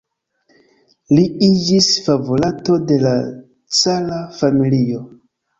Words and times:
Li 1.15 1.25
iĝis 1.49 1.89
favorato 2.07 2.79
de 2.93 2.99
la 3.05 3.15
cara 3.83 4.21
familio. 4.41 5.07